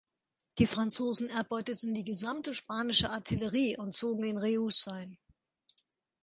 Die 0.57 0.65
Franzosen 0.65 1.29
erbeuteten 1.29 1.93
die 1.93 2.03
gesamte 2.03 2.55
spanische 2.55 3.11
Artillerie 3.11 3.77
und 3.77 3.93
zogen 3.93 4.23
in 4.23 4.39
Reus 4.39 4.87
ein. 4.87 5.15